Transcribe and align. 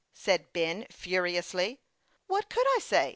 "said 0.25 0.51
Ben, 0.51 0.87
furiously." 0.89 1.79
What 2.31 2.49
could 2.49 2.65
I 2.75 2.79
say 2.81 3.09